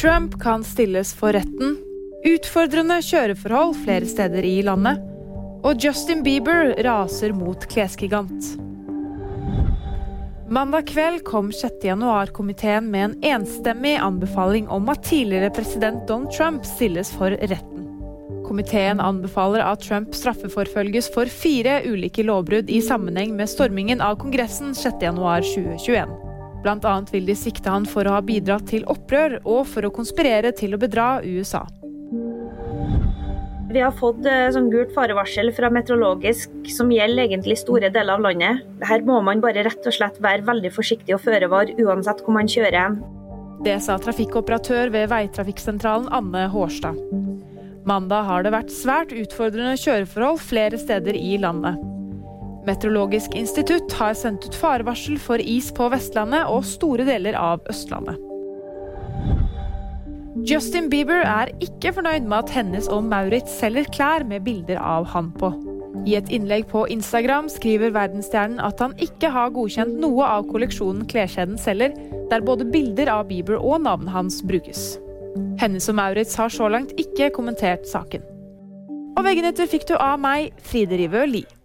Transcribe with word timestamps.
Trump 0.00 0.42
kan 0.42 0.64
stilles 0.64 1.14
for 1.14 1.32
retten. 1.34 1.72
Utfordrende 2.26 3.00
kjøreforhold 3.02 3.72
flere 3.82 4.06
steder 4.06 4.44
i 4.46 4.60
landet. 4.62 5.00
Og 5.66 5.82
Justin 5.82 6.20
Bieber 6.22 6.70
raser 6.86 7.34
mot 7.34 7.64
klesgigant. 7.72 8.52
Mandag 10.54 10.86
kveld 10.92 11.24
kom 11.26 11.50
6.1-komiteen 11.50 12.92
med 12.92 13.08
en 13.08 13.16
enstemmig 13.32 13.96
anbefaling 13.96 14.70
om 14.70 14.86
at 14.94 15.02
tidligere 15.08 15.50
president 15.58 16.06
Donald 16.06 16.30
Trump 16.36 16.70
stilles 16.76 17.10
for 17.18 17.34
retten. 17.34 17.90
Komiteen 18.46 19.02
anbefaler 19.02 19.66
at 19.66 19.82
Trump 19.82 20.14
straffeforfølges 20.14 21.10
for 21.10 21.26
fire 21.26 21.80
ulike 21.90 22.22
lovbrudd 22.22 22.70
i 22.70 22.78
sammenheng 22.86 23.34
med 23.34 23.50
stormingen 23.50 23.98
av 23.98 24.22
Kongressen 24.22 24.78
6.1.2021. 24.78 26.27
Annet 26.66 27.12
vil 27.14 27.28
de 27.28 27.36
sikte 27.38 27.70
han 27.70 27.86
for 27.86 28.08
å 28.08 28.16
ha 28.16 28.22
bidratt 28.24 28.66
til 28.70 28.86
opprør 28.90 29.38
og 29.44 29.66
for 29.70 29.86
å 29.86 29.92
konspirere 29.94 30.52
til 30.56 30.74
å 30.74 30.80
bedra 30.80 31.20
USA. 31.22 31.64
Vi 33.68 33.82
har 33.84 33.92
fått 33.92 34.24
eh, 34.24 34.46
sånn 34.54 34.70
gult 34.72 34.94
farevarsel 34.96 35.50
fra 35.52 35.68
meteorologisk 35.68 36.70
som 36.72 36.88
gjelder 36.92 37.26
egentlig 37.26 37.58
store 37.60 37.90
deler 37.92 38.16
av 38.16 38.24
landet. 38.24 38.62
Her 38.80 39.04
må 39.04 39.18
man 39.24 39.42
bare 39.44 39.66
rett 39.66 39.84
og 39.84 39.92
slett 39.92 40.16
være 40.24 40.46
veldig 40.46 40.72
forsiktig 40.72 41.12
og 41.16 41.20
føre 41.26 41.50
var 41.52 41.74
uansett 41.76 42.22
hvor 42.24 42.38
man 42.38 42.48
kjører. 42.48 42.96
Det 43.66 43.76
sa 43.84 43.98
trafikkoperatør 44.00 44.94
ved 44.94 45.10
veitrafikksentralen 45.12 46.08
Anne 46.16 46.46
Hårstad. 46.48 46.96
Mandag 47.88 48.24
har 48.28 48.44
det 48.44 48.54
vært 48.56 48.72
svært 48.72 49.12
utfordrende 49.12 49.76
kjøreforhold 49.80 50.40
flere 50.48 50.80
steder 50.80 51.16
i 51.18 51.36
landet. 51.42 51.76
Meteorologisk 52.68 53.32
institutt 53.38 53.92
har 53.96 54.16
sendt 54.18 54.44
ut 54.44 54.56
farevarsel 54.56 55.16
for 55.22 55.40
is 55.40 55.70
på 55.72 55.88
Vestlandet 55.92 56.50
og 56.52 56.66
store 56.68 57.06
deler 57.08 57.38
av 57.38 57.64
Østlandet. 57.70 58.18
Justin 60.48 60.86
Bieber 60.92 61.24
er 61.24 61.50
ikke 61.64 61.94
fornøyd 61.96 62.28
med 62.28 62.44
at 62.44 62.52
hennes 62.54 62.86
og 62.92 63.08
Maurits 63.08 63.56
selger 63.58 63.88
klær 63.94 64.26
med 64.28 64.44
bilder 64.46 64.78
av 64.78 65.08
han 65.14 65.32
på. 65.40 65.50
I 66.06 66.14
et 66.20 66.30
innlegg 66.32 66.68
på 66.70 66.84
Instagram 66.92 67.48
skriver 67.50 67.92
verdensstjernen 67.96 68.60
at 68.62 68.80
han 68.84 68.94
ikke 69.02 69.32
har 69.34 69.50
godkjent 69.56 69.98
noe 69.98 70.28
av 70.28 70.46
kolleksjonen 70.52 71.08
kleskjeden 71.10 71.58
selger, 71.60 71.96
der 72.30 72.44
både 72.44 72.68
bilder 72.68 73.10
av 73.16 73.26
Bieber 73.32 73.58
og 73.58 73.82
navnet 73.88 74.12
hans 74.14 74.42
brukes. 74.46 74.94
Hennes 75.58 75.88
og 75.90 75.98
Maurits 75.98 76.36
har 76.38 76.52
så 76.54 76.70
langt 76.70 76.94
ikke 77.00 77.32
kommentert 77.34 77.88
saken. 77.88 78.22
Og 79.18 79.24
VG-nytter 79.26 79.66
fikk 79.66 79.88
du 79.88 79.96
av 79.98 80.20
meg, 80.22 80.52
Fride 80.62 81.00
Rivø 81.00 81.26
Lie. 81.26 81.57